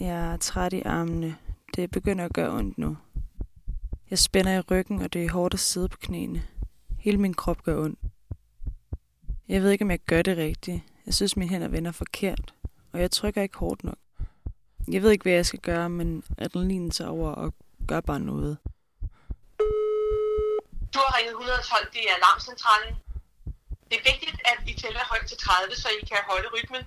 [0.00, 1.36] Jeg er træt i armene.
[1.76, 2.96] Det begynder at gøre ondt nu.
[4.10, 6.42] Jeg spænder i ryggen, og det er hårdt at sidde på knæene.
[6.98, 7.98] Hele min krop gør ondt.
[9.48, 10.82] Jeg ved ikke, om jeg gør det rigtigt.
[11.06, 12.54] Jeg synes, mine hænder vender forkert,
[12.92, 13.98] og jeg trykker ikke hårdt nok.
[14.88, 17.54] Jeg ved ikke, hvad jeg skal gøre, men adrenalinen tager over og
[17.88, 18.58] gør bare noget.
[20.94, 22.94] Du har ringet 112, det er alarmcentralen.
[23.90, 26.82] Det er vigtigt, at I tæller højt til 30, så I kan holde rytmen.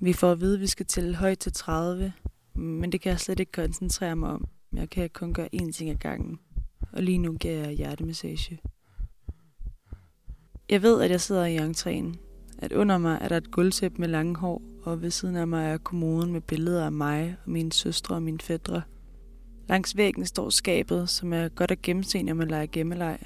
[0.00, 2.12] Vi får at vide, at vi skal tælle højt til 30,
[2.56, 4.48] men det kan jeg slet ikke koncentrere mig om.
[4.72, 6.38] Jeg kan kun gøre én ting ad gangen,
[6.92, 8.60] og lige nu giver jeg hjertemassage.
[10.70, 12.16] Jeg ved, at jeg sidder i entréen,
[12.58, 15.66] at under mig er der et gulvtæppe med lange hår, og ved siden af mig
[15.66, 18.82] er kommoden med billeder af mig og mine søstre og mine fædre.
[19.68, 23.18] Langs væggen står skabet, som er godt at gennemse, når man leger gemmeleg,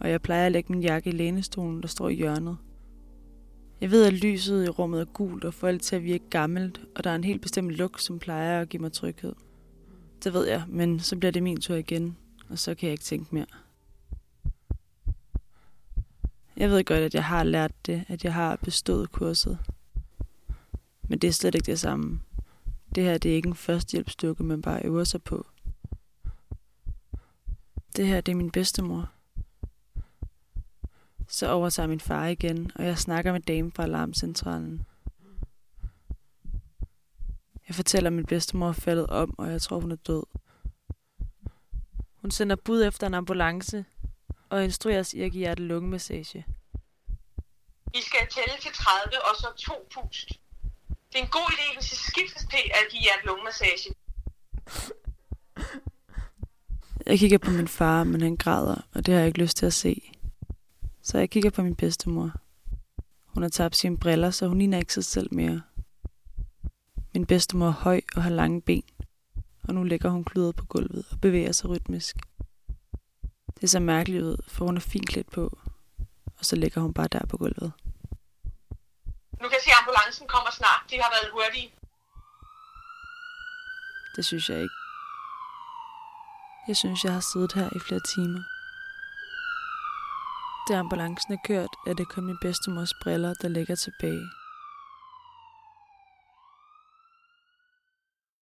[0.00, 2.56] og jeg plejer at lægge min jakke i lænestolen, der står i hjørnet.
[3.82, 6.80] Jeg ved, at lyset i rummet er gult og får alt til at virke gammelt,
[6.96, 9.34] og der er en helt bestemt lugt, som plejer at give mig tryghed.
[10.24, 12.16] Det ved jeg, men så bliver det min tur igen,
[12.48, 13.46] og så kan jeg ikke tænke mere.
[16.56, 19.58] Jeg ved godt, at jeg har lært det, at jeg har bestået kurset.
[21.08, 22.20] Men det er slet ikke det samme.
[22.94, 25.46] Det her det er ikke en førstehjælpsdukke, man bare øver sig på.
[27.96, 29.10] Det her det er min bedstemor.
[31.32, 34.86] Så overtager min far igen, og jeg snakker med damen fra alarmcentralen.
[37.68, 40.22] Jeg fortæller, at min bedstemor er faldet om, og jeg tror, hun er død.
[42.16, 43.84] Hun sender bud efter en ambulance,
[44.50, 46.46] og instrueres i at give hjertet lungemassage.
[47.94, 50.28] I skal tælle til 30, og så to pust.
[51.12, 53.94] Det er en god idé, hvis I skiftes til at give jer lungemassage.
[57.06, 59.66] Jeg kigger på min far, men han græder, og det har jeg ikke lyst til
[59.66, 60.11] at se.
[61.02, 62.30] Så jeg kigger på min bedstemor.
[63.26, 65.62] Hun har tabt sine briller, så hun ligner ikke sig selv mere.
[67.14, 68.84] Min bedstemor er høj og har lange ben,
[69.62, 72.16] og nu ligger hun kludet på gulvet og bevæger sig rytmisk.
[73.60, 75.58] Det ser mærkeligt ud, for hun er fint klædt på,
[76.38, 77.72] og så ligger hun bare der på gulvet.
[79.40, 80.82] Nu kan jeg se, at ambulancen kommer snart.
[80.90, 81.68] De har været hurtige.
[84.16, 84.74] Det synes jeg ikke.
[86.68, 88.42] Jeg synes, jeg har siddet her i flere timer.
[90.68, 94.41] Da ambulancen er kørt, er det kun min bedstemors briller, der ligger tilbage.